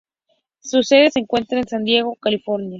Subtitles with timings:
[0.63, 2.69] Su sede se encuentra en San Diego, California.